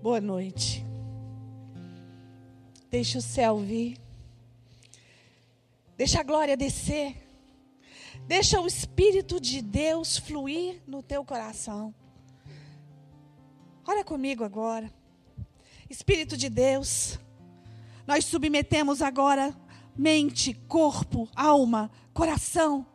[0.00, 0.86] Boa noite.
[2.88, 3.98] Deixa o céu vir.
[5.96, 7.16] Deixa a glória descer.
[8.28, 11.92] Deixa o Espírito de Deus fluir no teu coração.
[13.84, 14.88] Olha comigo agora.
[15.90, 17.18] Espírito de Deus,
[18.06, 19.52] nós submetemos agora
[19.96, 22.86] mente, corpo, alma, coração,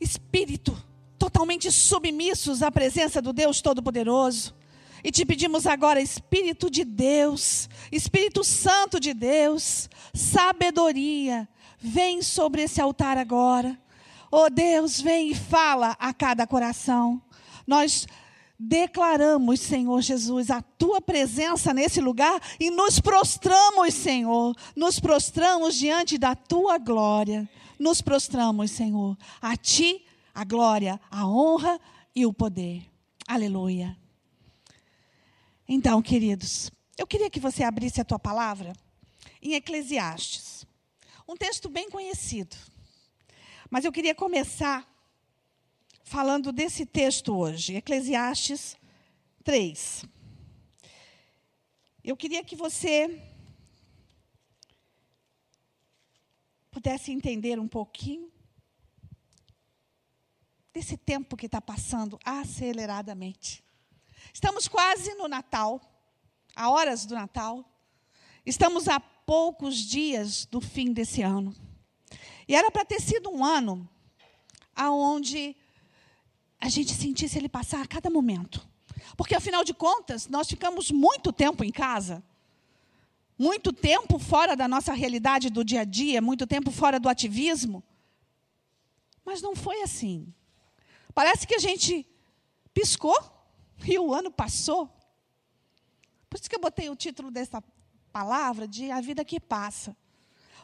[0.00, 0.76] espírito,
[1.16, 4.56] totalmente submissos à presença do Deus Todo-Poderoso.
[5.02, 12.80] E te pedimos agora, Espírito de Deus, Espírito Santo de Deus, sabedoria, vem sobre esse
[12.80, 13.78] altar agora.
[14.30, 17.22] Oh Deus, vem e fala a cada coração.
[17.66, 18.06] Nós
[18.58, 26.18] declaramos, Senhor Jesus, a tua presença nesse lugar e nos prostramos, Senhor, nos prostramos diante
[26.18, 27.48] da tua glória.
[27.78, 30.04] Nos prostramos, Senhor, a ti
[30.36, 31.80] a glória, a honra
[32.14, 32.84] e o poder.
[33.26, 33.96] Aleluia.
[35.68, 38.72] Então, queridos, eu queria que você abrisse a tua palavra
[39.42, 40.64] em Eclesiastes.
[41.26, 42.56] Um texto bem conhecido.
[43.68, 44.88] Mas eu queria começar
[46.04, 48.76] falando desse texto hoje, Eclesiastes
[49.42, 50.04] 3.
[52.04, 53.20] Eu queria que você
[56.70, 58.30] pudesse entender um pouquinho
[60.72, 63.65] desse tempo que está passando aceleradamente.
[64.36, 65.80] Estamos quase no Natal,
[66.54, 67.64] a horas do Natal.
[68.44, 71.56] Estamos a poucos dias do fim desse ano.
[72.46, 73.88] E era para ter sido um ano
[74.74, 75.56] aonde
[76.60, 78.68] a gente sentisse ele passar a cada momento.
[79.16, 82.22] Porque, afinal de contas, nós ficamos muito tempo em casa,
[83.38, 87.82] muito tempo fora da nossa realidade do dia a dia, muito tempo fora do ativismo.
[89.24, 90.30] Mas não foi assim.
[91.14, 92.06] Parece que a gente
[92.74, 93.34] piscou
[93.84, 94.88] e o ano passou.
[96.28, 97.62] Por isso que eu botei o título dessa
[98.12, 99.96] palavra de A Vida que Passa.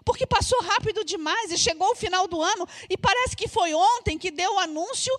[0.05, 4.19] Porque passou rápido demais e chegou o final do ano e parece que foi ontem
[4.19, 5.13] que deu o anúncio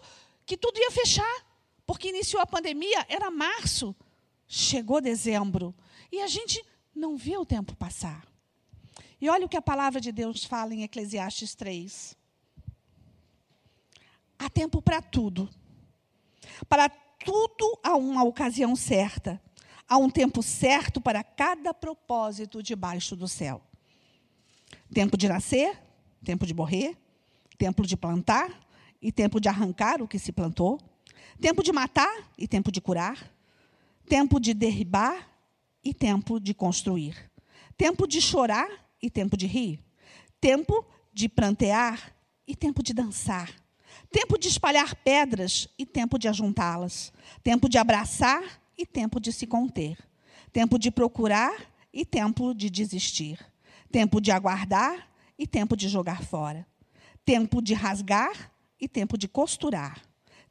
[0.45, 1.45] que tudo ia fechar.
[1.85, 3.95] Porque iniciou a pandemia, era março,
[4.47, 5.73] chegou dezembro
[6.11, 6.63] e a gente
[6.93, 8.25] não viu o tempo passar.
[9.19, 12.17] E olha o que a palavra de Deus fala em Eclesiastes 3.
[14.37, 15.49] Há tempo para tudo.
[16.67, 16.89] Para
[17.23, 19.41] tudo há uma ocasião certa.
[19.87, 23.61] Há um tempo certo para cada propósito debaixo do céu.
[24.93, 25.77] Tempo de nascer,
[26.23, 26.97] tempo de morrer,
[27.57, 28.61] tempo de plantar
[29.01, 30.79] e tempo de arrancar o que se plantou,
[31.39, 33.31] tempo de matar e tempo de curar,
[34.07, 35.29] tempo de derribar
[35.83, 37.29] e tempo de construir,
[37.77, 38.69] tempo de chorar
[39.01, 39.83] e tempo de rir,
[40.39, 42.15] tempo de prantear
[42.47, 43.53] e tempo de dançar,
[44.13, 47.11] tempo de espalhar pedras e tempo de ajuntá-las,
[47.43, 49.97] tempo de abraçar e tempo de se conter,
[50.51, 53.43] tempo de procurar e tempo de desistir,
[53.91, 56.65] tempo de aguardar e tempo de jogar fora,
[57.25, 59.99] tempo de rasgar e tempo de costurar,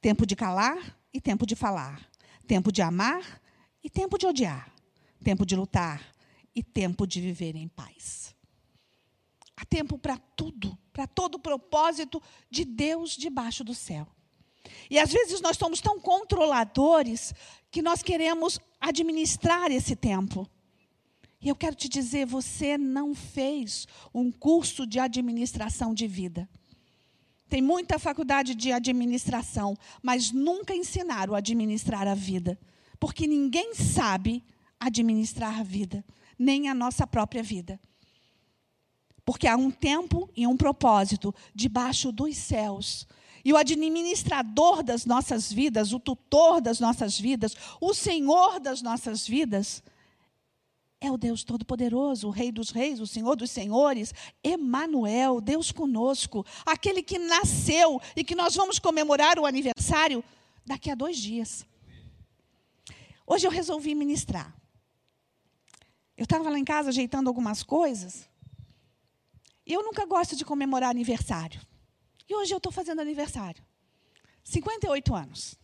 [0.00, 2.04] tempo de calar e tempo de falar,
[2.48, 3.40] tempo de amar
[3.82, 4.74] e tempo de odiar,
[5.22, 6.02] tempo de lutar
[6.52, 8.34] e tempo de viver em paz.
[9.62, 14.08] Há tempo para tudo, para todo o propósito de Deus debaixo do céu.
[14.90, 17.32] E às vezes nós somos tão controladores
[17.70, 20.50] que nós queremos administrar esse tempo.
[21.40, 26.48] E eu quero te dizer, você não fez um curso de administração de vida.
[27.48, 32.58] Tem muita faculdade de administração, mas nunca ensinaram a administrar a vida.
[32.98, 34.42] Porque ninguém sabe
[34.80, 36.04] administrar a vida,
[36.36, 37.78] nem a nossa própria vida.
[39.32, 43.08] Porque há um tempo e um propósito debaixo dos céus.
[43.42, 49.26] E o administrador das nossas vidas, o tutor das nossas vidas, o Senhor das nossas
[49.26, 49.82] vidas,
[51.00, 54.12] é o Deus Todo-Poderoso, o Rei dos Reis, o Senhor dos Senhores,
[54.44, 60.22] Emanuel, Deus conosco, aquele que nasceu e que nós vamos comemorar o aniversário
[60.66, 61.64] daqui a dois dias.
[63.26, 64.54] Hoje eu resolvi ministrar.
[66.18, 68.30] Eu estava lá em casa ajeitando algumas coisas
[69.72, 71.60] eu nunca gosto de comemorar aniversário.
[72.28, 73.64] E hoje eu estou fazendo aniversário.
[74.44, 75.58] 58 anos.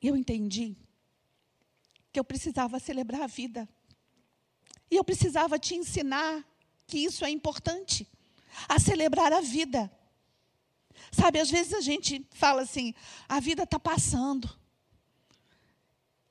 [0.00, 0.76] Eu entendi
[2.12, 3.68] que eu precisava celebrar a vida.
[4.90, 6.44] E eu precisava te ensinar
[6.86, 8.08] que isso é importante
[8.68, 9.90] a celebrar a vida.
[11.12, 12.94] Sabe, às vezes a gente fala assim:
[13.28, 14.58] a vida está passando.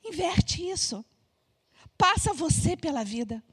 [0.04, 1.04] Inverte isso.
[1.98, 3.44] Passa você pela vida.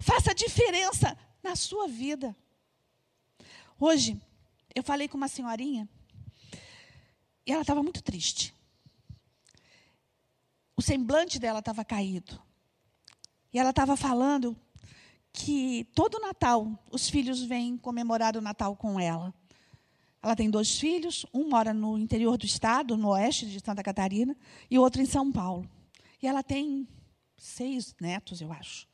[0.00, 2.36] Faça diferença na sua vida.
[3.78, 4.20] Hoje,
[4.74, 5.88] eu falei com uma senhorinha
[7.46, 8.54] e ela estava muito triste.
[10.76, 12.40] o semblante dela estava caído.
[13.52, 14.56] E ela estava falando
[15.30, 19.34] que todo Natal os filhos vêm comemorar o Natal com ela.
[20.22, 24.34] Ela tem dois filhos, um mora no interior do estado, no oeste de Santa Catarina,
[24.70, 25.68] e outro em São Paulo.
[26.22, 26.88] E ela tem
[27.36, 28.89] seis netos, eu acho.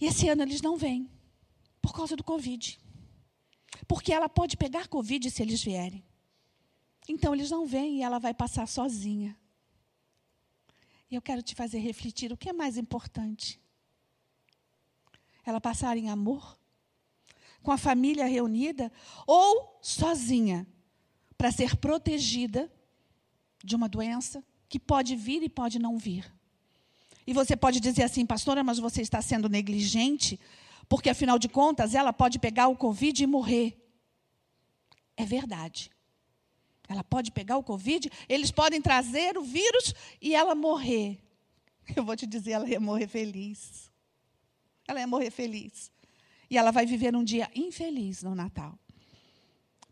[0.00, 1.10] E esse ano eles não vêm,
[1.82, 2.78] por causa do Covid.
[3.86, 6.04] Porque ela pode pegar Covid se eles vierem.
[7.08, 9.36] Então eles não vêm e ela vai passar sozinha.
[11.10, 13.60] E eu quero te fazer refletir o que é mais importante.
[15.44, 16.58] Ela passar em amor,
[17.62, 18.92] com a família reunida,
[19.26, 20.66] ou sozinha,
[21.36, 22.72] para ser protegida
[23.62, 26.32] de uma doença que pode vir e pode não vir.
[27.30, 30.36] E você pode dizer assim, pastora, mas você está sendo negligente,
[30.88, 33.80] porque afinal de contas ela pode pegar o Covid e morrer.
[35.16, 35.92] É verdade.
[36.88, 41.20] Ela pode pegar o Covid, eles podem trazer o vírus e ela morrer.
[41.94, 43.88] Eu vou te dizer, ela ia morrer feliz.
[44.88, 45.88] Ela ia morrer feliz.
[46.50, 48.76] E ela vai viver um dia infeliz no Natal.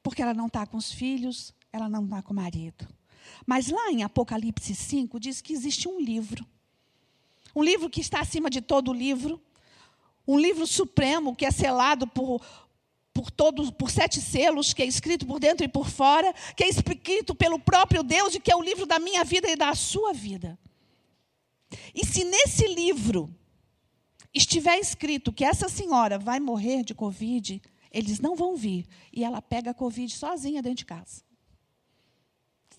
[0.03, 2.85] Porque ela não está com os filhos, ela não está com o marido.
[3.47, 6.45] Mas lá em Apocalipse 5 diz que existe um livro.
[7.59, 9.43] Um livro que está acima de todo livro.
[10.29, 12.41] Um livro supremo que é selado por,
[13.13, 16.69] por todos, por sete selos, que é escrito por dentro e por fora, que é
[16.69, 20.13] escrito pelo próprio Deus e que é o livro da minha vida e da sua
[20.13, 20.57] vida.
[21.93, 23.29] E se nesse livro
[24.33, 27.61] estiver escrito que essa senhora vai morrer de Covid,
[27.91, 28.87] eles não vão vir.
[29.13, 31.25] E ela pega a Covid sozinha dentro de casa.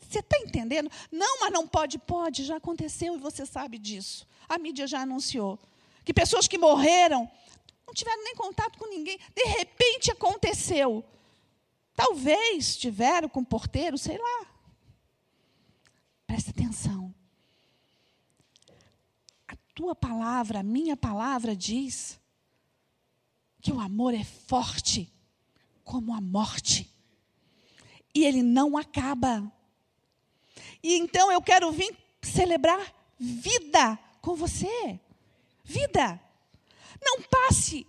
[0.07, 0.89] Você está entendendo?
[1.11, 1.99] Não, mas não pode.
[1.99, 4.25] Pode, já aconteceu e você sabe disso.
[4.49, 5.59] A mídia já anunciou.
[6.03, 7.29] Que pessoas que morreram
[7.85, 9.19] não tiveram nem contato com ninguém.
[9.35, 11.05] De repente aconteceu.
[11.95, 14.47] Talvez tiveram com o porteiro, sei lá.
[16.25, 17.13] Presta atenção.
[19.47, 22.19] A tua palavra, a minha palavra diz
[23.61, 25.11] que o amor é forte
[25.83, 26.91] como a morte.
[28.13, 29.51] E ele não acaba.
[30.81, 33.99] E então eu quero vir celebrar vida
[34.29, 34.99] com você.
[35.63, 36.21] Vida.
[37.01, 37.87] Não passe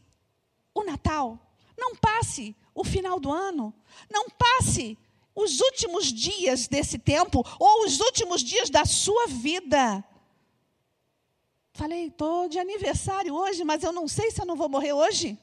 [0.72, 1.38] o Natal,
[1.76, 3.74] não passe o final do ano,
[4.10, 4.96] não passe
[5.34, 10.02] os últimos dias desse tempo ou os últimos dias da sua vida.
[11.74, 15.38] Falei, estou de aniversário hoje, mas eu não sei se eu não vou morrer hoje.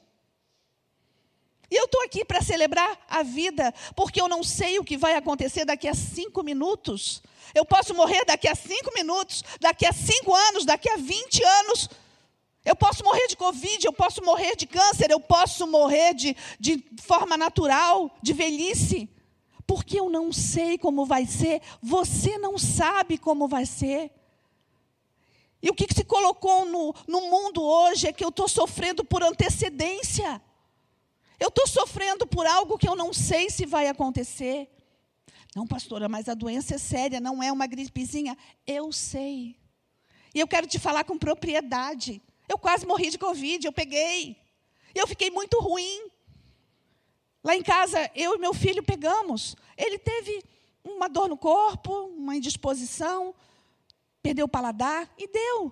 [1.70, 5.16] E eu estou aqui para celebrar a vida, porque eu não sei o que vai
[5.16, 7.22] acontecer daqui a cinco minutos.
[7.54, 11.90] Eu posso morrer daqui a cinco minutos, daqui a cinco anos, daqui a vinte anos.
[12.64, 16.84] Eu posso morrer de Covid, eu posso morrer de câncer, eu posso morrer de, de
[17.02, 19.10] forma natural, de velhice.
[19.66, 24.12] Porque eu não sei como vai ser, você não sabe como vai ser.
[25.62, 29.04] E o que, que se colocou no, no mundo hoje é que eu estou sofrendo
[29.04, 30.42] por antecedência.
[31.40, 34.70] Eu estou sofrendo por algo que eu não sei se vai acontecer.
[35.56, 38.38] Não, pastora, mas a doença é séria, não é uma gripezinha.
[38.66, 39.56] Eu sei.
[40.34, 42.22] E eu quero te falar com propriedade.
[42.48, 44.38] Eu quase morri de Covid, eu peguei.
[44.94, 46.10] E eu fiquei muito ruim.
[47.44, 49.56] Lá em casa, eu e meu filho pegamos.
[49.78, 50.44] Ele teve
[50.84, 53.34] uma dor no corpo, uma indisposição,
[54.22, 55.72] perdeu o paladar e deu.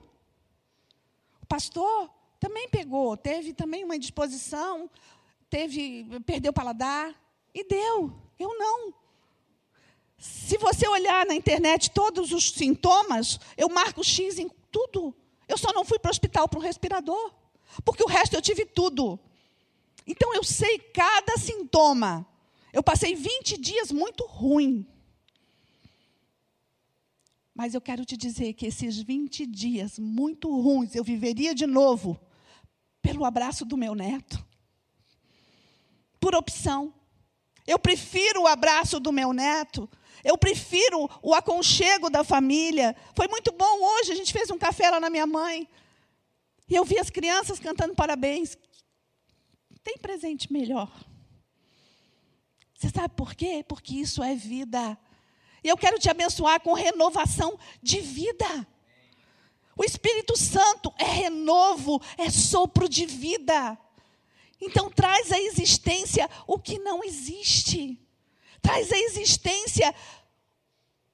[1.42, 4.90] O pastor também pegou, teve também uma indisposição,
[5.50, 7.14] teve, perdeu o paladar
[7.54, 8.14] e deu.
[8.38, 8.94] Eu não.
[10.18, 15.16] Se você olhar na internet todos os sintomas, eu marco X em tudo.
[15.48, 17.34] Eu só não fui para o hospital para um respirador,
[17.84, 19.20] porque o resto eu tive tudo.
[20.08, 22.26] Então eu sei cada sintoma.
[22.72, 24.86] Eu passei 20 dias muito ruim.
[27.54, 32.20] Mas eu quero te dizer que esses 20 dias muito ruins eu viveria de novo
[33.02, 34.46] pelo abraço do meu neto.
[36.26, 36.92] Por opção.
[37.68, 39.88] Eu prefiro o abraço do meu neto
[40.26, 42.96] eu prefiro o aconchego da família.
[43.16, 45.70] Foi muito bom hoje, a gente fez um café lá na minha mãe.
[46.68, 48.58] E eu vi as crianças cantando parabéns.
[49.84, 50.92] Tem presente melhor.
[52.74, 53.64] Você sabe por quê?
[53.68, 54.98] Porque isso é vida.
[55.64, 58.68] E eu quero te abençoar com renovação de vida.
[59.78, 63.78] O Espírito Santo é renovo, é sopro de vida.
[64.62, 68.00] Então traz à existência o que não existe
[68.66, 69.94] traz à existência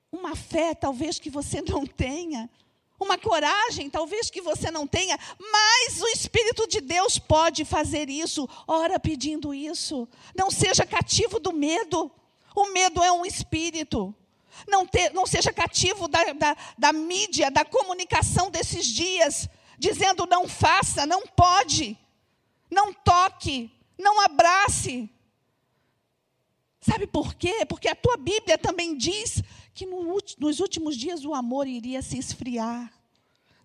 [0.10, 2.50] uma fé, talvez que você não tenha,
[2.98, 8.48] uma coragem, talvez que você não tenha, mas o Espírito de Deus pode fazer isso.
[8.66, 10.08] Ora pedindo isso.
[10.34, 12.10] Não seja cativo do medo.
[12.56, 14.16] O medo é um espírito.
[14.68, 21.06] Não, não seja cativo da, da, da mídia, da comunicação desses dias, dizendo não faça,
[21.06, 21.98] não pode,
[22.72, 25.10] não toque, não abrace.
[26.80, 27.66] Sabe por quê?
[27.66, 32.18] Porque a tua Bíblia também diz que no, nos últimos dias o amor iria se
[32.18, 32.92] esfriar.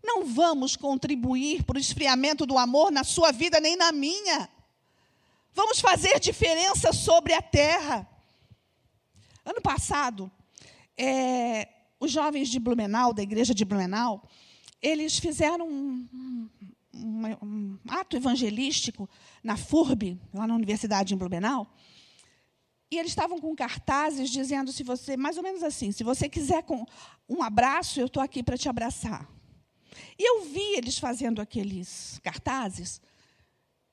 [0.02, 4.48] Não vamos contribuir para o esfriamento do amor na sua vida nem na minha.
[5.54, 8.06] Vamos fazer diferença sobre a terra.
[9.44, 10.30] Ano passado,
[10.96, 14.22] é, os jovens de Blumenau, da igreja de Blumenau,
[14.82, 16.50] eles fizeram um,
[16.96, 19.08] um, ato evangelístico
[19.42, 21.66] na FURB, lá na Universidade em Blumenau,
[22.90, 26.64] e eles estavam com cartazes dizendo se você, mais ou menos assim, se você quiser
[27.28, 29.28] um abraço, eu estou aqui para te abraçar.
[30.18, 33.00] E eu vi eles fazendo aqueles cartazes,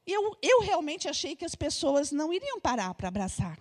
[0.05, 3.57] e eu, eu realmente achei que as pessoas não iriam parar para abraçar.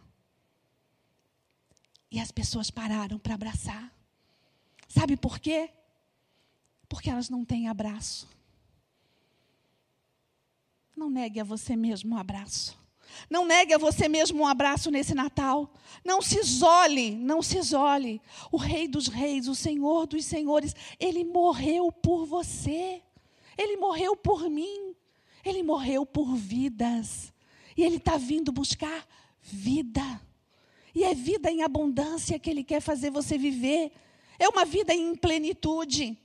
[2.10, 3.90] E as pessoas pararam para abraçar.
[4.88, 5.70] Sabe por quê?
[6.88, 8.28] Porque elas não têm abraço.
[10.96, 12.80] Não negue a você mesmo um abraço.
[13.28, 15.72] Não negue a você mesmo um abraço nesse Natal.
[16.04, 18.20] Não se isole, não se isole.
[18.50, 23.02] O Rei dos Reis, o Senhor dos Senhores, ele morreu por você.
[23.56, 24.94] Ele morreu por mim.
[25.44, 27.32] Ele morreu por vidas.
[27.76, 29.06] E ele está vindo buscar
[29.40, 30.20] vida.
[30.94, 33.92] E é vida em abundância que ele quer fazer você viver.
[34.38, 36.18] É uma vida em plenitude.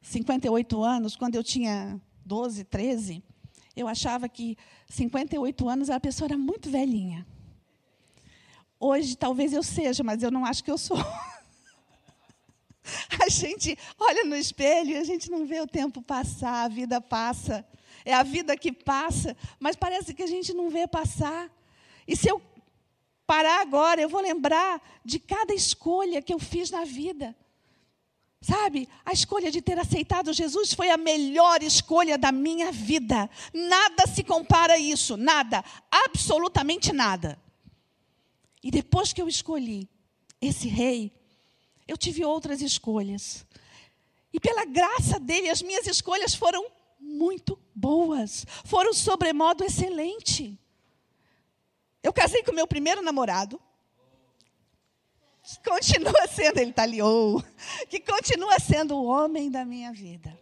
[0.00, 3.22] 58 anos, quando eu tinha 12, 13,
[3.76, 7.24] eu achava que 58 anos a pessoa era muito velhinha.
[8.80, 10.98] Hoje talvez eu seja, mas eu não acho que eu sou.
[13.24, 17.00] A gente olha no espelho e a gente não vê o tempo passar, a vida
[17.00, 17.66] passa.
[18.04, 21.50] É a vida que passa, mas parece que a gente não vê passar.
[22.06, 22.40] E se eu
[23.26, 27.34] parar agora, eu vou lembrar de cada escolha que eu fiz na vida.
[28.46, 33.28] Sabe, a escolha de ter aceitado Jesus foi a melhor escolha da minha vida.
[33.52, 37.36] Nada se compara a isso, nada, absolutamente nada.
[38.62, 39.88] E depois que eu escolhi
[40.40, 41.12] esse rei,
[41.88, 43.44] eu tive outras escolhas.
[44.32, 46.64] E pela graça dele, as minhas escolhas foram
[47.00, 50.56] muito boas, foram sobremodo excelentes.
[52.00, 53.60] Eu casei com meu primeiro namorado.
[55.64, 57.44] Continua sendo, ele talhou,
[57.88, 60.36] que continua sendo o homem da minha vida,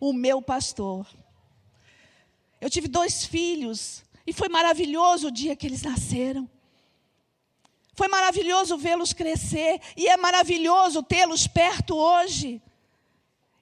[0.00, 1.06] o meu pastor.
[2.60, 6.48] Eu tive dois filhos e foi maravilhoso o dia que eles nasceram.
[7.94, 12.62] Foi maravilhoso vê-los crescer e é maravilhoso tê-los perto hoje.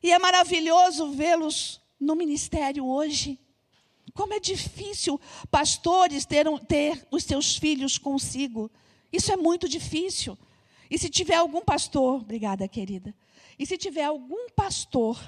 [0.02, 3.38] E é maravilhoso vê-los no ministério hoje.
[4.12, 8.70] Como é difícil pastores ter, ter os seus filhos consigo.
[9.12, 10.36] Isso é muito difícil.
[10.94, 13.12] E se tiver algum pastor, obrigada, querida.
[13.58, 15.20] E se tiver algum pastor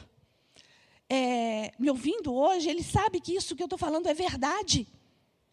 [1.11, 4.87] é, me ouvindo hoje, ele sabe que isso que eu estou falando é verdade.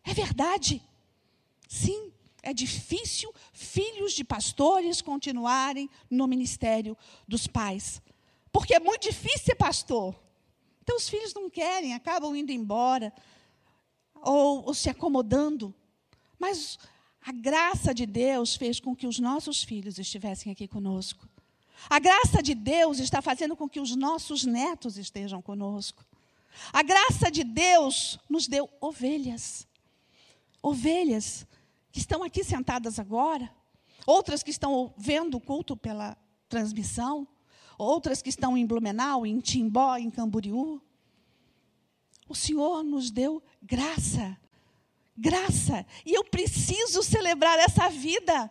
[0.04, 0.84] É verdade.
[1.68, 6.96] Sim, é difícil filhos de pastores continuarem no ministério
[7.28, 8.00] dos pais.
[8.52, 10.14] Porque é muito difícil ser pastor.
[10.84, 13.12] Então, os filhos não querem, acabam indo embora,
[14.14, 15.74] ou, ou se acomodando.
[16.38, 16.78] Mas
[17.26, 21.28] a graça de Deus fez com que os nossos filhos estivessem aqui conosco.
[21.90, 26.06] A graça de Deus está fazendo com que os nossos netos estejam conosco.
[26.72, 29.66] A graça de Deus nos deu ovelhas.
[30.62, 31.48] Ovelhas
[31.92, 33.50] que estão aqui sentadas agora,
[34.06, 36.18] outras que estão vendo o culto pela
[36.50, 37.28] transmissão,
[37.78, 40.82] outras que estão em Blumenau, em Timbó, em Camboriú.
[42.28, 44.38] O Senhor nos deu graça.
[45.16, 45.86] Graça.
[46.06, 48.50] E eu preciso celebrar essa vida.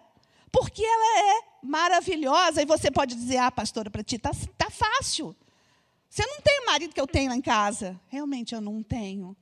[0.51, 2.63] Porque ela é maravilhosa.
[2.63, 5.35] E você pode dizer, ah, pastora, para ti está tá fácil.
[6.09, 7.99] Você não tem o marido que eu tenho lá em casa.
[8.09, 9.37] Realmente eu não tenho.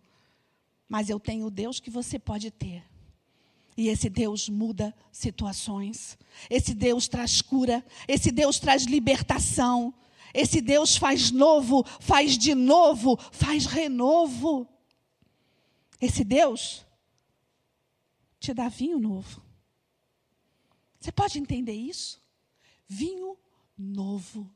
[0.88, 2.84] Mas eu tenho o Deus que você pode ter.
[3.76, 6.18] E esse Deus muda situações.
[6.48, 7.84] Esse Deus traz cura.
[8.06, 9.92] Esse Deus traz libertação.
[10.32, 14.66] Esse Deus faz novo, faz de novo, faz renovo.
[16.00, 16.86] Esse Deus
[18.40, 19.42] te dá vinho novo.
[20.98, 22.20] Você pode entender isso?
[22.88, 23.38] Vinho
[23.78, 24.50] novo.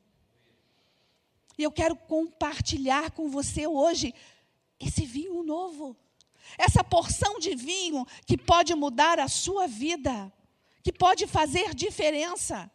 [1.57, 4.13] E eu quero compartilhar com você hoje
[4.79, 5.95] esse vinho novo.
[6.57, 10.31] Essa porção de vinho que pode mudar a sua vida,
[10.83, 12.69] que pode fazer diferença.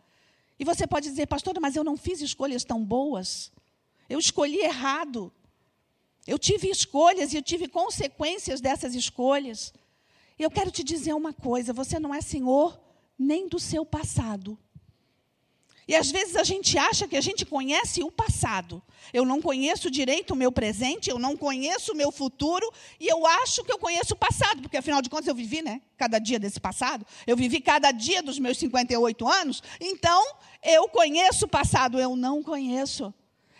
[0.59, 3.52] E você pode dizer, pastora, mas eu não fiz escolhas tão boas.
[4.09, 5.33] Eu escolhi errado.
[6.26, 9.73] Eu tive escolhas e eu tive consequências dessas escolhas.
[10.40, 12.80] Eu quero te dizer uma coisa: você não é senhor
[13.18, 14.59] nem do seu passado.
[15.87, 18.80] E às vezes a gente acha que a gente conhece o passado.
[19.12, 23.26] Eu não conheço direito o meu presente, eu não conheço o meu futuro, e eu
[23.26, 25.82] acho que eu conheço o passado, porque afinal de contas eu vivi, né?
[25.99, 27.04] Cada dia desse passado.
[27.26, 30.25] Eu vivi cada dia dos meus 58 anos, então
[30.62, 33.12] eu conheço o passado, eu não conheço.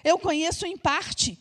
[0.03, 1.37] Eu conheço em parte.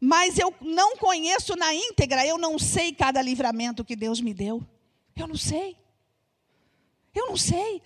[0.00, 4.62] Mas eu não conheço na íntegra, eu não sei cada livramento que Deus me deu.
[5.14, 5.76] Eu não sei.
[7.14, 7.82] Eu não sei.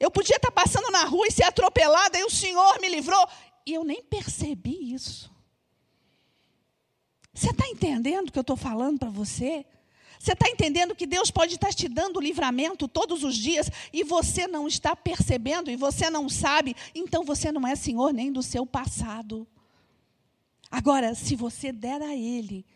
[0.00, 3.26] Eu podia estar passando na rua e ser atropelada, e o Senhor me livrou.
[3.64, 5.32] E eu nem percebi isso.
[7.32, 9.64] Você está entendendo o que eu estou falando para você?
[10.18, 14.46] Você está entendendo que Deus pode estar te dando livramento todos os dias e você
[14.46, 18.64] não está percebendo e você não sabe, então você não é senhor nem do seu
[18.64, 19.46] passado.
[20.76, 22.66] Agora, se você der a Ele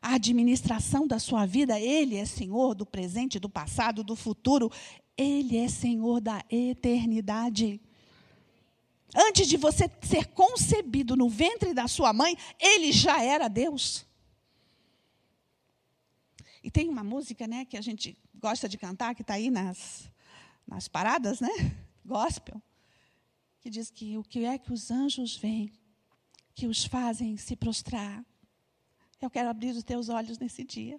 [0.00, 4.72] a administração da sua vida, Ele é senhor do presente, do passado, do futuro,
[5.14, 7.78] ele é Senhor da eternidade.
[9.14, 14.06] Antes de você ser concebido no ventre da sua mãe, ele já era Deus.
[16.62, 20.10] E tem uma música, né, que a gente gosta de cantar, que está aí nas,
[20.66, 21.76] nas paradas, né?
[22.06, 22.62] Gospel.
[23.60, 25.70] Que diz que o que é que os anjos veem
[26.58, 28.24] que os fazem se prostrar.
[29.20, 30.98] Eu quero abrir os teus olhos nesse dia.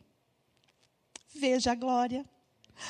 [1.36, 2.26] Veja a glória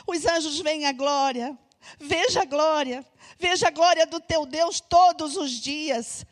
[0.06, 1.58] os anjos veem a glória.
[2.00, 3.06] Veja a glória.
[3.38, 6.26] Veja a glória do teu Deus todos os dias.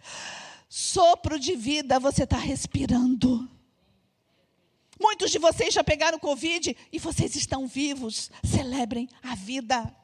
[0.70, 3.50] Sopro de vida você está respirando.
[5.00, 8.32] Muitos de vocês já pegaram Covid e vocês estão vivos.
[8.44, 9.96] Celebrem a vida.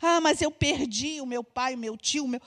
[0.00, 2.40] Ah, mas eu perdi o meu pai, o meu tio, o meu.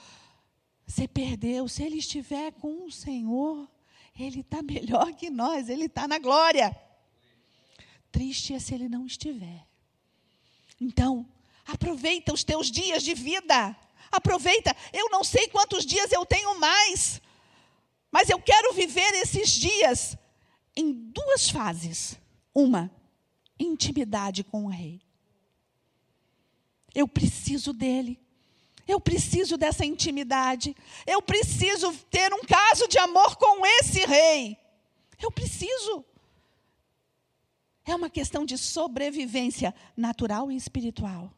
[0.86, 1.68] Você perdeu.
[1.68, 3.68] Se ele estiver com o Senhor,
[4.18, 6.74] ele está melhor que nós, ele está na glória
[8.16, 9.66] triste é se ele não estiver.
[10.80, 11.28] Então,
[11.66, 13.76] aproveita os teus dias de vida.
[14.10, 14.74] Aproveita.
[14.90, 17.20] Eu não sei quantos dias eu tenho mais,
[18.10, 20.16] mas eu quero viver esses dias
[20.74, 22.18] em duas fases.
[22.54, 22.90] Uma,
[23.58, 25.02] intimidade com o rei.
[26.94, 28.18] Eu preciso dele.
[28.86, 30.76] Eu preciso dessa intimidade.
[31.06, 34.56] Eu preciso ter um caso de amor com esse rei.
[35.20, 36.04] Eu preciso.
[37.84, 41.32] É uma questão de sobrevivência natural e espiritual.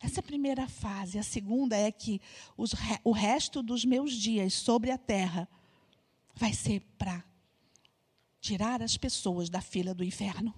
[0.00, 1.18] Essa é a primeira fase.
[1.18, 2.20] A segunda é que
[2.56, 5.48] os, o resto dos meus dias sobre a terra
[6.34, 7.22] vai ser para
[8.40, 10.52] tirar as pessoas da fila do inferno.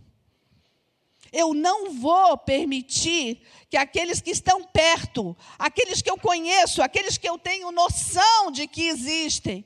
[1.32, 7.28] Eu não vou permitir que aqueles que estão perto, aqueles que eu conheço, aqueles que
[7.28, 9.64] eu tenho noção de que existem,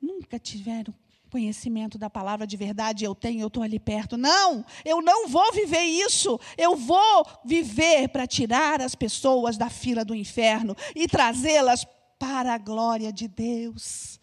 [0.00, 0.94] nunca tiveram
[1.28, 4.16] conhecimento da palavra de verdade eu tenho, eu estou ali perto.
[4.16, 6.40] Não, eu não vou viver isso.
[6.56, 11.86] Eu vou viver para tirar as pessoas da fila do inferno e trazê-las
[12.18, 14.18] para a glória de Deus,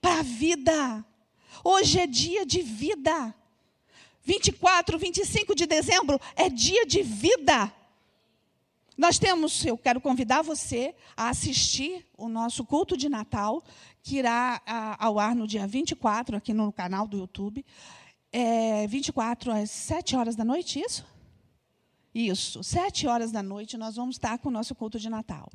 [0.00, 1.04] para a vida.
[1.62, 3.34] Hoje é dia de vida.
[4.26, 7.72] 24, 25 de dezembro é dia de vida.
[8.98, 13.62] Nós temos, eu quero convidar você a assistir o nosso culto de Natal,
[14.02, 14.60] que irá
[14.98, 17.64] ao ar no dia 24, aqui no canal do YouTube.
[18.32, 21.06] É, 24 às 7 horas da noite, isso?
[22.12, 25.48] Isso, 7 horas da noite nós vamos estar com o nosso culto de Natal.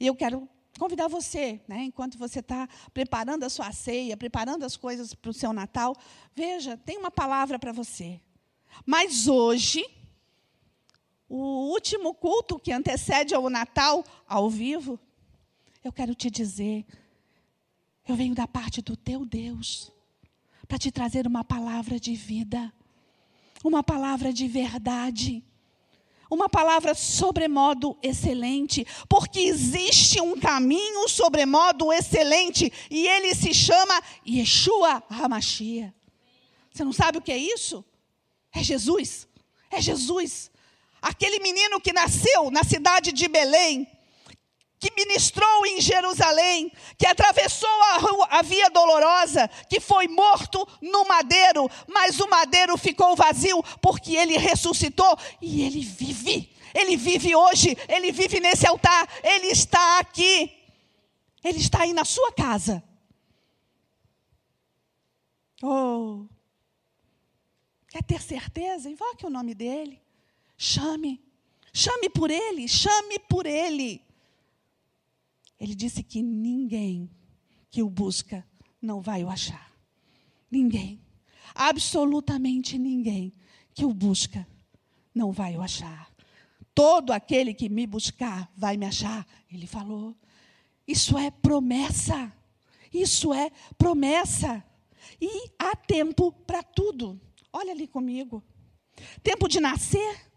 [0.00, 4.76] E eu quero convidar você, né, enquanto você está preparando a sua ceia, preparando as
[4.76, 5.96] coisas para o seu Natal,
[6.34, 8.20] veja, tem uma palavra para você.
[8.84, 9.84] Mas hoje,
[11.28, 14.98] o último culto que antecede ao Natal ao vivo,
[15.82, 16.84] eu quero te dizer,
[18.06, 19.92] eu venho da parte do teu Deus
[20.66, 22.72] para te trazer uma palavra de vida,
[23.62, 25.44] uma palavra de verdade,
[26.34, 35.02] uma palavra sobremodo excelente, porque existe um caminho sobremodo excelente e ele se chama Yeshua
[35.08, 35.94] Hamashia.
[36.72, 37.84] Você não sabe o que é isso?
[38.52, 39.28] É Jesus.
[39.70, 40.50] É Jesus
[41.04, 43.86] aquele menino que nasceu na cidade de Belém,
[44.84, 51.06] que ministrou em Jerusalém, que atravessou a, rua, a, via dolorosa, que foi morto no
[51.06, 56.54] madeiro, mas o madeiro ficou vazio porque ele ressuscitou e ele vive.
[56.74, 60.52] Ele vive hoje, ele vive nesse altar, ele está aqui.
[61.42, 62.82] Ele está aí na sua casa.
[65.62, 66.26] Oh.
[67.88, 68.90] Quer ter certeza?
[68.90, 70.02] Invoque o nome dele.
[70.58, 71.22] Chame.
[71.72, 74.04] Chame por ele, chame por ele.
[75.58, 77.10] Ele disse que ninguém
[77.70, 78.46] que o busca
[78.80, 79.72] não vai o achar.
[80.50, 81.00] Ninguém.
[81.54, 83.32] Absolutamente ninguém
[83.72, 84.46] que o busca
[85.14, 86.12] não vai o achar.
[86.74, 89.26] Todo aquele que me buscar vai me achar.
[89.50, 90.16] Ele falou.
[90.86, 92.32] Isso é promessa.
[92.92, 94.64] Isso é promessa.
[95.20, 97.20] E há tempo para tudo.
[97.52, 98.42] Olha ali comigo.
[99.22, 100.30] Tempo de nascer.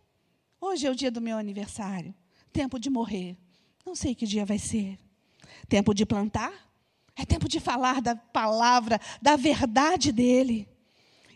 [0.59, 2.13] Hoje é o dia do meu aniversário.
[2.51, 3.37] Tempo de morrer.
[3.85, 4.97] Não sei que dia vai ser.
[5.67, 6.53] Tempo de plantar.
[7.15, 10.67] É tempo de falar da palavra, da verdade dele.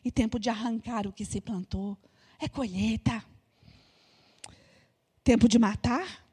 [0.03, 1.97] E tempo de arrancar o que se plantou.
[2.39, 3.23] É colheita.
[5.23, 6.25] Tempo de matar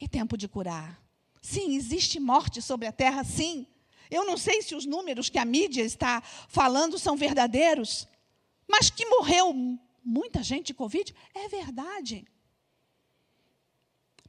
[0.00, 1.00] e tempo de curar.
[1.40, 3.66] Sim, existe morte sobre a terra, sim.
[4.10, 8.06] Eu não sei se os números que a mídia está falando são verdadeiros,
[8.68, 9.54] mas que morreu
[10.04, 12.24] muita gente de Covid é verdade.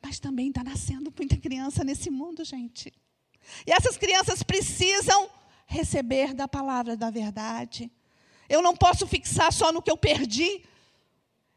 [0.01, 2.93] Mas também está nascendo muita criança nesse mundo, gente.
[3.65, 5.29] E essas crianças precisam
[5.65, 7.91] receber da palavra da verdade.
[8.47, 10.63] Eu não posso fixar só no que eu perdi,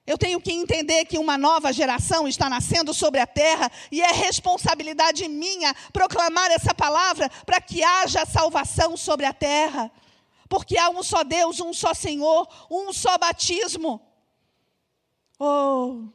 [0.06, 4.10] eu tenho que entender que uma nova geração está nascendo sobre a terra e é
[4.10, 9.88] responsabilidade minha proclamar essa palavra para que haja salvação sobre a terra.
[10.48, 14.00] Porque há um só Deus, um só Senhor, um só batismo.
[15.38, 16.08] Oh,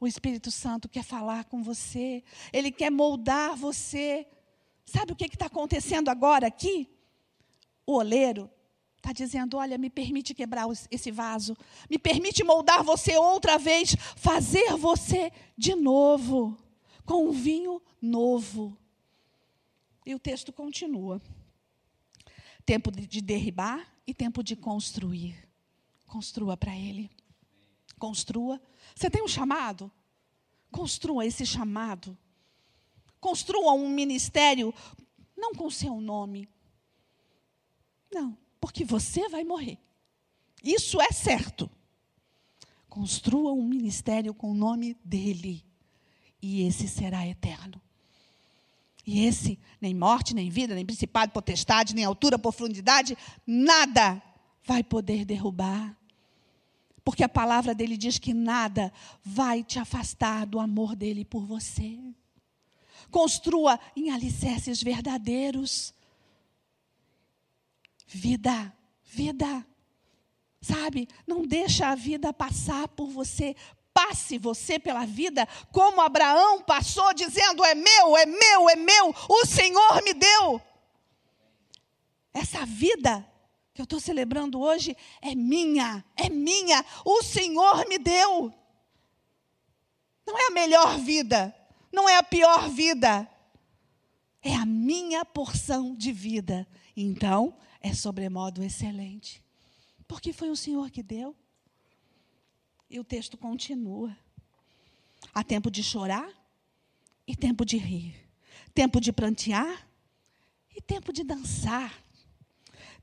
[0.00, 4.26] o Espírito Santo quer falar com você, ele quer moldar você.
[4.84, 6.88] Sabe o que está acontecendo agora aqui?
[7.86, 8.50] O oleiro
[8.98, 11.56] Está dizendo: olha, me permite quebrar esse vaso,
[11.88, 16.58] me permite moldar você outra vez, fazer você de novo,
[17.06, 18.76] com um vinho novo.
[20.04, 21.22] E o texto continua:
[22.66, 25.36] tempo de derribar e tempo de construir.
[26.06, 27.08] Construa para Ele.
[27.98, 28.60] Construa.
[28.94, 29.90] Você tem um chamado?
[30.70, 32.16] Construa esse chamado.
[33.20, 34.72] Construa um ministério,
[35.36, 36.48] não com seu nome.
[38.10, 39.78] Não porque você vai morrer.
[40.62, 41.70] Isso é certo.
[42.88, 45.64] Construa um ministério com o nome dele,
[46.40, 47.80] e esse será eterno.
[49.06, 54.22] E esse, nem morte, nem vida, nem principado, potestade, nem altura, profundidade, nada
[54.64, 55.96] vai poder derrubar.
[57.08, 58.92] Porque a palavra dele diz que nada
[59.24, 61.98] vai te afastar do amor dele por você.
[63.10, 65.94] Construa em alicerces verdadeiros.
[68.06, 69.66] Vida, vida.
[70.60, 71.08] Sabe?
[71.26, 73.56] Não deixa a vida passar por você.
[73.94, 79.46] Passe você pela vida como Abraão passou, dizendo: é meu, é meu, é meu, o
[79.46, 80.60] Senhor me deu.
[82.34, 83.26] Essa vida
[83.78, 88.52] que eu estou celebrando hoje é minha, é minha, o Senhor me deu.
[90.26, 91.54] Não é a melhor vida,
[91.92, 93.30] não é a pior vida,
[94.42, 96.66] é a minha porção de vida.
[96.96, 99.44] Então, é sobremodo excelente.
[100.08, 101.36] Porque foi o Senhor que deu.
[102.90, 104.16] E o texto continua.
[105.32, 106.28] Há tempo de chorar
[107.24, 108.28] e tempo de rir.
[108.74, 109.88] Tempo de plantear
[110.74, 112.07] e tempo de dançar.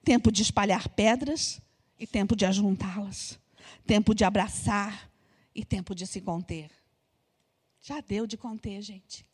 [0.05, 1.59] Tempo de espalhar pedras
[1.99, 3.37] e tempo de ajuntá-las.
[3.85, 5.11] Tempo de abraçar
[5.53, 6.71] e tempo de se conter.
[7.81, 9.25] Já deu de conter, gente.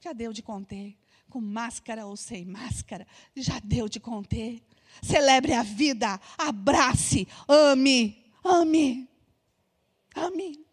[0.00, 0.94] Já deu de conter
[1.34, 4.62] com máscara ou sem máscara, já deu de conter.
[5.02, 9.08] Celebre a vida, abrace, ame, ame,
[10.14, 10.64] ame.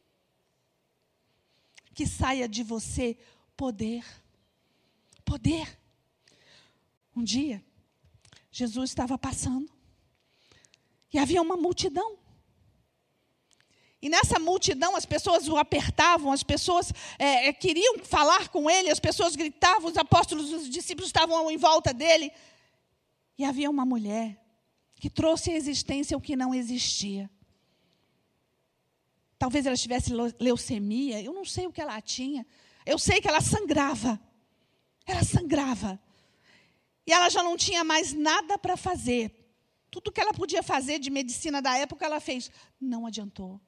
[1.95, 3.17] Que saia de você
[3.57, 4.05] poder,
[5.25, 5.79] poder.
[7.15, 7.63] Um dia,
[8.51, 9.71] Jesus estava passando
[11.13, 12.17] e havia uma multidão.
[14.01, 18.89] E nessa multidão, as pessoas o apertavam, as pessoas é, é, queriam falar com ele,
[18.89, 22.31] as pessoas gritavam, os apóstolos, os discípulos estavam em volta dele.
[23.37, 24.43] E havia uma mulher
[24.95, 27.29] que trouxe à existência o que não existia.
[29.37, 32.45] Talvez ela tivesse leucemia, eu não sei o que ela tinha.
[32.85, 34.19] Eu sei que ela sangrava.
[35.05, 35.99] Ela sangrava.
[37.11, 39.53] E ela já não tinha mais nada para fazer.
[39.91, 42.49] Tudo que ela podia fazer de medicina da época, ela fez.
[42.79, 43.59] Não adiantou.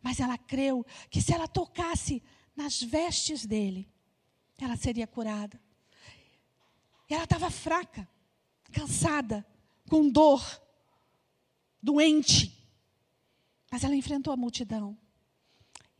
[0.00, 2.22] Mas ela creu que se ela tocasse
[2.56, 3.86] nas vestes dele,
[4.56, 5.60] ela seria curada.
[7.06, 8.08] E ela estava fraca,
[8.72, 9.46] cansada,
[9.90, 10.42] com dor,
[11.82, 12.66] doente.
[13.70, 14.96] Mas ela enfrentou a multidão.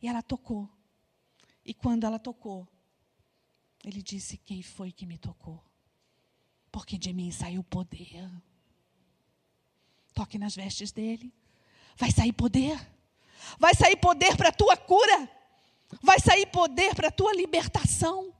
[0.01, 0.67] E ela tocou.
[1.63, 2.67] E quando ela tocou,
[3.85, 5.66] ele disse: Quem foi que me tocou?
[6.71, 8.29] Porque de mim saiu poder.
[10.13, 11.33] Toque nas vestes dele.
[11.95, 12.79] Vai sair poder.
[13.59, 15.29] Vai sair poder para a tua cura.
[16.01, 18.33] Vai sair poder para a tua libertação.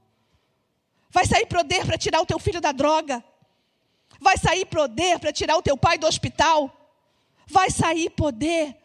[1.10, 3.24] Vai sair poder para tirar o teu filho da droga.
[4.20, 6.74] Vai sair poder para tirar o teu pai do hospital.
[7.46, 8.76] Vai sair poder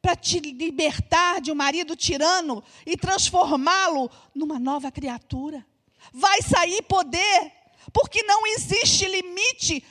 [0.00, 5.64] para te libertar de um marido tirano e transformá-lo numa nova criatura.
[6.12, 7.52] Vai sair poder,
[7.90, 9.84] porque não existe limite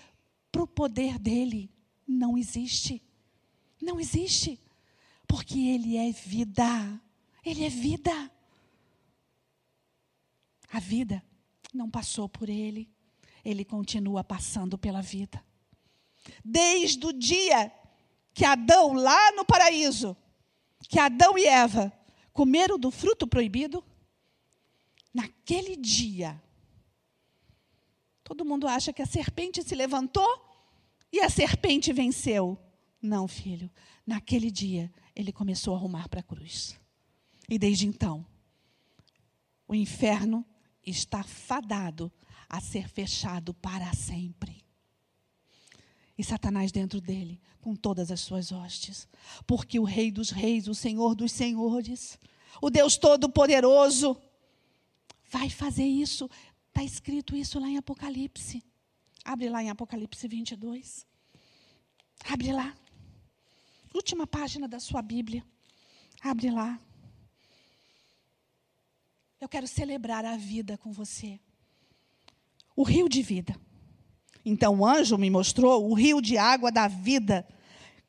[0.51, 1.71] para o poder dele.
[2.08, 3.01] Não existe.
[3.82, 4.60] Não existe.
[5.27, 7.01] Porque ele é vida.
[7.43, 8.32] Ele é vida.
[10.71, 11.23] A vida
[11.73, 12.89] não passou por ele.
[13.43, 15.43] Ele continua passando pela vida.
[16.45, 17.71] Desde o dia
[18.34, 20.15] que Adão, lá no paraíso,
[20.88, 21.91] que Adão e Eva
[22.32, 23.84] comeram do fruto proibido,
[25.13, 26.41] naquele dia,
[28.32, 30.26] todo mundo acha que a serpente se levantou
[31.12, 32.58] e a serpente venceu.
[33.02, 33.70] Não, filho,
[34.08, 36.80] naquele dia ele começou a arrumar para a cruz.
[37.50, 38.26] E desde então,
[39.67, 40.46] o inferno
[40.82, 42.10] está fadado
[42.48, 44.63] a ser fechado para sempre.
[46.17, 49.10] E Satanás dentro dele com todas as suas hostes.
[49.46, 52.17] Porque o Rei dos Reis, o Senhor dos Senhores,
[52.62, 54.15] o Deus Todo-Poderoso,
[55.30, 56.30] vai fazer isso.
[56.71, 58.63] Está escrito isso lá em Apocalipse.
[59.25, 61.05] Abre lá em Apocalipse 22.
[62.23, 62.73] Abre lá.
[63.93, 65.45] Última página da sua Bíblia.
[66.21, 66.79] Abre lá.
[69.39, 71.39] Eu quero celebrar a vida com você.
[72.73, 73.53] O rio de vida.
[74.45, 77.45] Então o anjo me mostrou o rio de água da vida,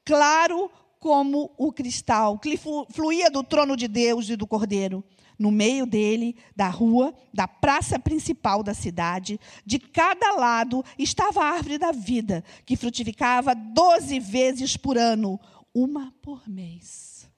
[0.04, 0.70] claro
[1.00, 5.04] como o cristal, que fluía do trono de Deus e do Cordeiro.
[5.42, 11.54] No meio dele, da rua, da praça principal da cidade, de cada lado estava a
[11.54, 15.40] árvore da vida, que frutificava doze vezes por ano,
[15.74, 17.28] uma por mês.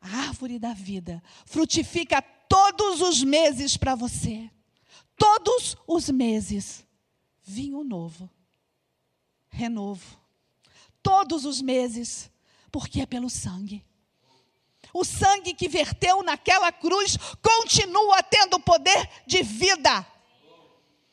[0.00, 4.50] A árvore da vida frutifica todos os meses para você.
[5.16, 6.84] Todos os meses
[7.40, 8.28] vinho novo,
[9.48, 10.18] renovo,
[11.00, 12.30] todos os meses,
[12.72, 13.84] porque é pelo sangue.
[14.92, 20.06] O sangue que verteu naquela cruz continua tendo poder de vida.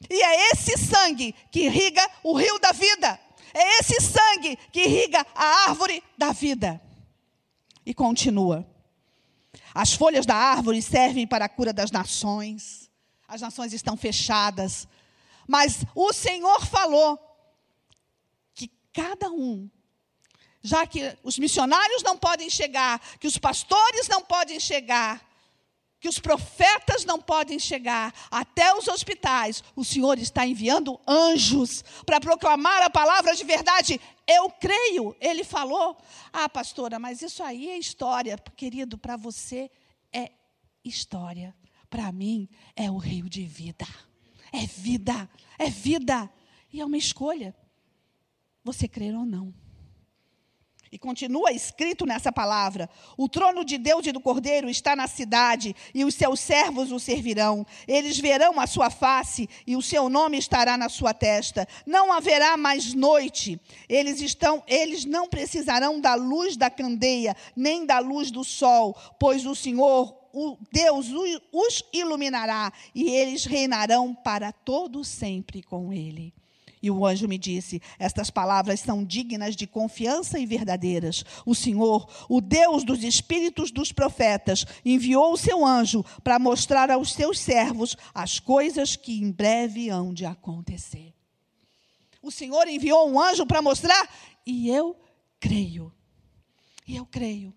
[0.10, 3.20] E é esse sangue que irriga o rio da vida.
[3.54, 6.82] É esse sangue que irriga a árvore da vida.
[7.86, 8.68] E continua.
[9.74, 12.88] As folhas da árvore servem para a cura das nações.
[13.28, 14.88] As nações estão fechadas,
[15.48, 17.20] mas o Senhor falou
[18.54, 19.70] que cada um,
[20.68, 25.26] já que os missionários não podem chegar, que os pastores não podem chegar,
[25.98, 32.20] que os profetas não podem chegar até os hospitais, o Senhor está enviando anjos para
[32.20, 34.02] proclamar a palavra de verdade.
[34.28, 35.98] Eu creio, ele falou.
[36.34, 39.72] Ah, pastora, mas isso aí é história, querido, para você
[40.12, 40.32] é
[40.84, 41.56] história.
[41.90, 43.88] Para mim é o rio de vida.
[44.52, 46.30] É vida, é vida.
[46.74, 47.56] E é uma escolha.
[48.66, 49.54] Você crer ou não.
[50.92, 55.76] E continua escrito nessa palavra: o trono de Deus e do Cordeiro está na cidade,
[55.94, 57.66] e os seus servos o servirão.
[57.88, 61.68] Eles verão a sua face, e o seu nome estará na sua testa.
[61.86, 63.60] Não haverá mais noite.
[63.90, 69.46] Eles estão, eles não precisarão da luz da candeia, nem da luz do sol, pois
[69.46, 71.08] o Senhor, o Deus
[71.52, 76.34] os iluminará e eles reinarão para todo sempre com ele.
[76.82, 81.24] E o anjo me disse: Estas palavras são dignas de confiança e verdadeiras.
[81.46, 87.14] O Senhor, o Deus dos espíritos dos profetas, enviou o seu anjo para mostrar aos
[87.14, 91.14] seus servos as coisas que em breve hão de acontecer.
[92.22, 94.10] O Senhor enviou um anjo para mostrar,
[94.46, 94.96] e eu
[95.40, 95.94] creio.
[96.88, 97.54] E eu creio.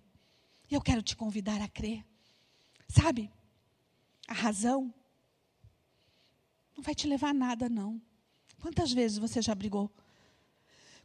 [0.70, 2.04] E eu quero te convidar a crer.
[2.88, 3.30] Sabe?
[4.26, 4.92] A razão
[6.76, 8.00] não vai te levar a nada, não.
[8.60, 9.90] Quantas vezes você já brigou?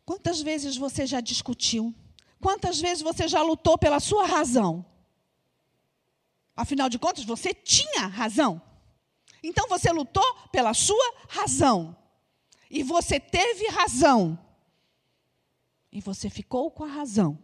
[0.05, 1.93] Quantas vezes você já discutiu?
[2.39, 4.85] Quantas vezes você já lutou pela sua razão?
[6.55, 8.61] Afinal de contas, você tinha razão.
[9.41, 11.95] Então você lutou pela sua razão.
[12.69, 14.37] E você teve razão.
[15.91, 17.37] E você ficou com a razão.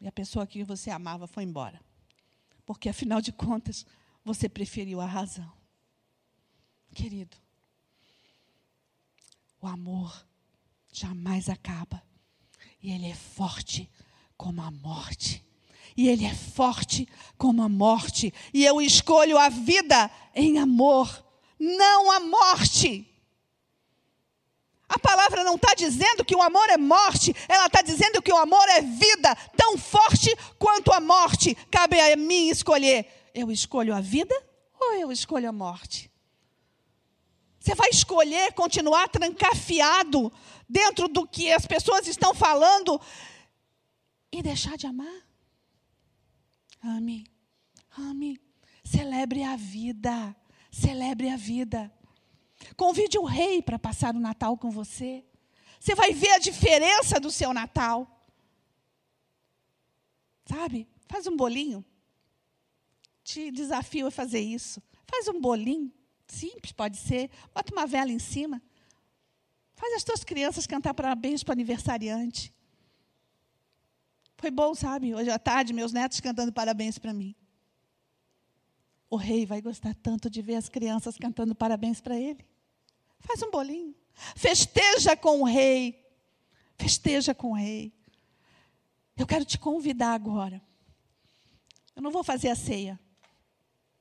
[0.00, 1.80] E a pessoa que você amava foi embora.
[2.64, 3.86] Porque, afinal de contas,
[4.24, 5.50] você preferiu a razão.
[6.94, 7.36] Querido,
[9.62, 10.26] o amor
[10.92, 12.02] jamais acaba.
[12.82, 13.88] E ele é forte
[14.36, 15.42] como a morte.
[15.96, 18.34] E ele é forte como a morte.
[18.52, 21.24] E eu escolho a vida em amor,
[21.58, 23.08] não a morte.
[24.88, 28.36] A palavra não está dizendo que o amor é morte, ela está dizendo que o
[28.36, 31.54] amor é vida, tão forte quanto a morte.
[31.70, 34.34] Cabe a mim escolher: eu escolho a vida
[34.78, 36.11] ou eu escolho a morte?
[37.62, 40.32] Você vai escolher continuar trancafiado
[40.68, 43.00] dentro do que as pessoas estão falando
[44.32, 45.22] e deixar de amar?
[46.82, 47.24] Ame,
[47.96, 48.40] ame,
[48.82, 50.34] celebre a vida,
[50.72, 51.92] celebre a vida.
[52.76, 55.24] Convide o rei para passar o Natal com você.
[55.78, 58.26] Você vai ver a diferença do seu Natal.
[60.46, 60.88] Sabe?
[61.06, 61.84] Faz um bolinho.
[63.22, 64.82] Te desafio a fazer isso.
[65.06, 65.92] Faz um bolinho.
[66.32, 67.30] Simples, pode ser.
[67.54, 68.62] Bota uma vela em cima.
[69.74, 72.54] Faz as tuas crianças cantar parabéns para o aniversariante.
[74.38, 75.14] Foi bom, sabe?
[75.14, 77.34] Hoje à tarde, meus netos cantando parabéns para mim.
[79.10, 82.44] O rei vai gostar tanto de ver as crianças cantando parabéns para ele.
[83.20, 83.94] Faz um bolinho.
[84.34, 86.02] Festeja com o rei.
[86.78, 87.92] Festeja com o rei.
[89.16, 90.62] Eu quero te convidar agora.
[91.94, 92.98] Eu não vou fazer a ceia.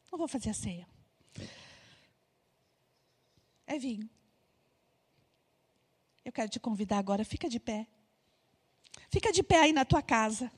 [0.10, 0.88] Não vou fazer a ceia.
[3.72, 4.10] É vinho.
[6.26, 7.88] Eu quero te convidar agora, fica de pé.
[9.10, 10.52] Fica de pé aí na tua casa.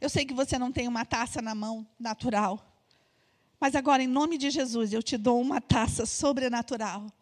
[0.00, 2.64] Eu sei que você não tem uma taça na mão natural.
[3.58, 7.12] Mas agora, em nome de Jesus, eu te dou uma taça sobrenatural.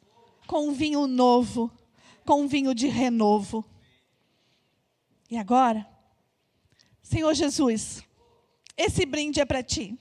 [0.46, 1.72] Com um vinho novo.
[2.26, 3.64] Com um vinho de renovo.
[5.30, 5.88] E agora,
[7.02, 8.04] Senhor Jesus,
[8.76, 9.98] esse brinde é para ti.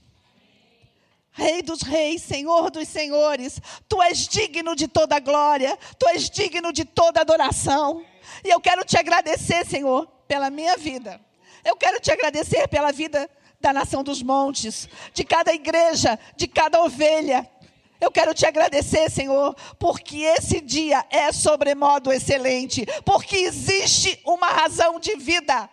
[1.31, 6.73] Rei dos reis, Senhor dos senhores, tu és digno de toda glória, tu és digno
[6.73, 8.03] de toda adoração.
[8.43, 11.19] E eu quero te agradecer, Senhor, pela minha vida.
[11.63, 16.81] Eu quero te agradecer pela vida da nação dos montes, de cada igreja, de cada
[16.81, 17.49] ovelha.
[17.99, 24.99] Eu quero te agradecer, Senhor, porque esse dia é sobremodo excelente, porque existe uma razão
[24.99, 25.69] de vida.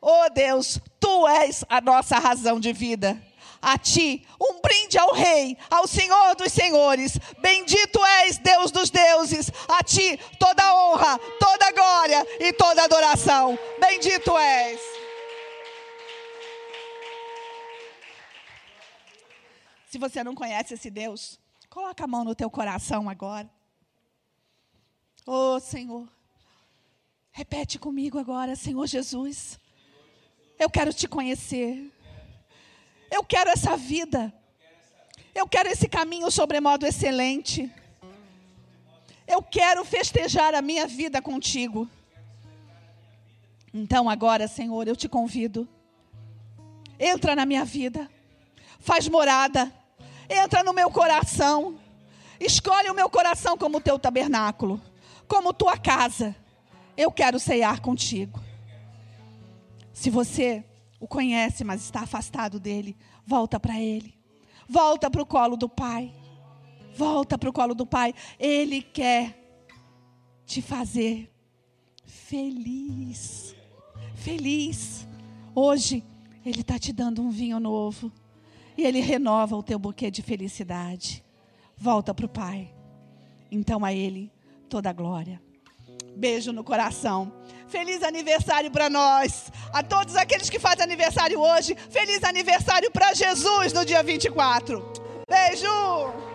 [0.00, 3.20] Oh Deus, tu és a nossa razão de vida.
[3.66, 7.18] A ti, um brinde ao Rei, ao Senhor dos Senhores.
[7.38, 9.50] Bendito és, Deus dos deuses.
[9.68, 13.58] A ti, toda honra, toda glória e toda adoração.
[13.80, 14.80] Bendito és.
[19.88, 23.48] Se você não conhece esse Deus, coloca a mão no teu coração agora.
[25.24, 26.06] Oh, Senhor.
[27.30, 29.58] Repete comigo agora, Senhor Jesus.
[30.58, 31.93] Eu quero te conhecer.
[33.14, 34.34] Eu quero essa vida.
[35.32, 37.72] Eu quero esse caminho sobremodo excelente.
[39.24, 41.88] Eu quero festejar a minha vida contigo.
[43.72, 45.68] Então agora, Senhor, eu te convido.
[46.98, 48.10] Entra na minha vida.
[48.80, 49.72] Faz morada.
[50.28, 51.78] Entra no meu coração.
[52.40, 54.82] Escolhe o meu coração como teu tabernáculo,
[55.28, 56.34] como tua casa.
[56.96, 58.42] Eu quero ceiar contigo.
[59.92, 60.64] Se você
[61.04, 64.14] o conhece, mas está afastado dele, volta para ele.
[64.66, 66.10] Volta para o colo do Pai.
[66.96, 68.14] Volta para o colo do Pai.
[68.38, 69.38] Ele quer
[70.46, 71.30] te fazer
[72.06, 73.54] feliz.
[74.14, 75.06] Feliz.
[75.54, 76.02] Hoje,
[76.44, 78.10] Ele está te dando um vinho novo.
[78.74, 81.22] E Ele renova o teu buquê de felicidade.
[81.76, 82.74] Volta para o Pai.
[83.50, 84.32] Então a Ele
[84.70, 85.38] toda a glória.
[86.16, 87.30] Beijo no coração.
[87.68, 89.50] Feliz aniversário para nós.
[89.72, 94.92] A todos aqueles que fazem aniversário hoje, feliz aniversário para Jesus no dia 24.
[95.28, 96.33] Beijo!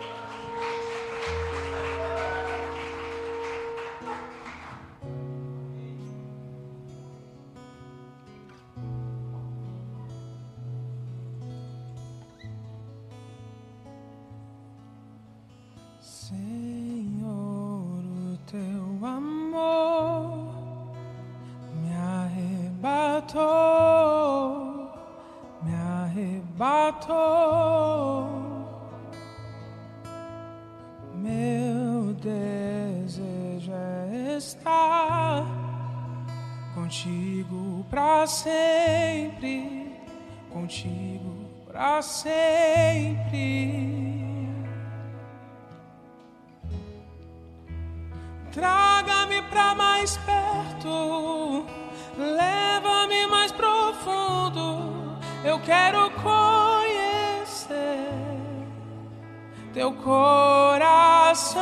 [59.80, 61.56] Teu coração.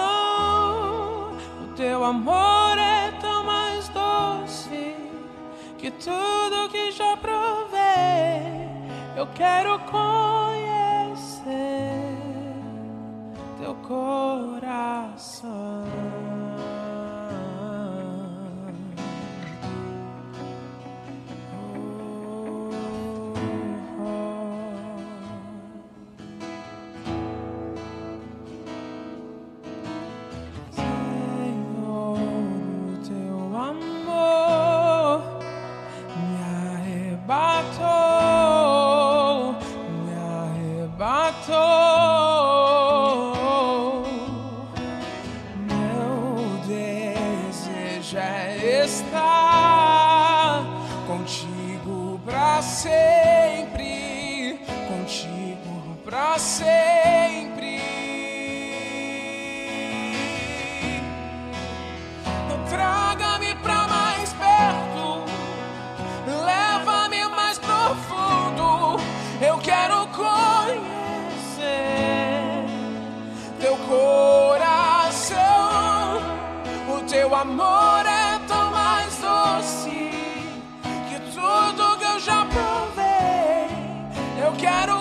[1.61, 4.95] O teu amor é tão mais doce
[5.77, 8.67] que tudo que já provei.
[9.15, 10.17] Eu quero conhecer
[13.59, 15.85] teu coração.
[77.41, 80.09] Amor é tão mais doce
[81.07, 83.67] que tudo que eu já provei.
[84.43, 84.96] Eu quero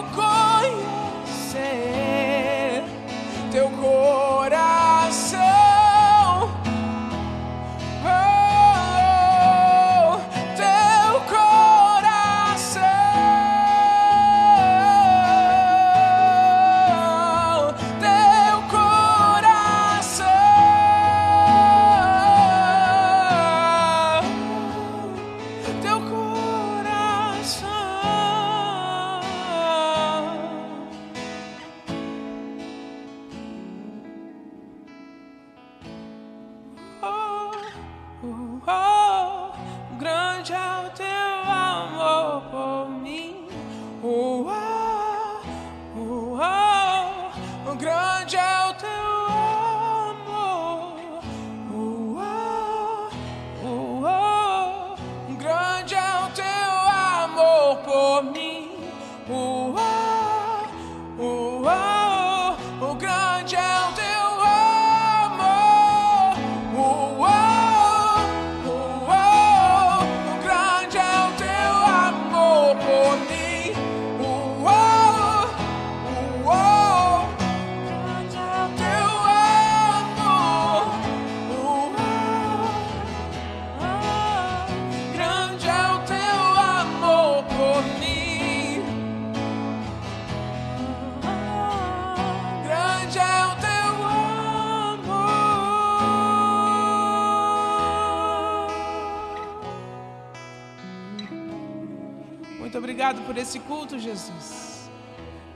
[103.47, 104.91] esse culto, Jesus.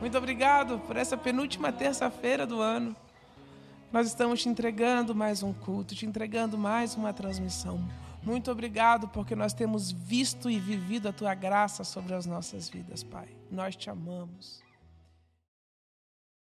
[0.00, 2.94] Muito obrigado por essa penúltima terça-feira do ano.
[3.92, 7.84] Nós estamos te entregando mais um culto, te entregando mais uma transmissão.
[8.22, 13.02] Muito obrigado porque nós temos visto e vivido a tua graça sobre as nossas vidas,
[13.02, 13.26] Pai.
[13.50, 14.62] Nós te amamos.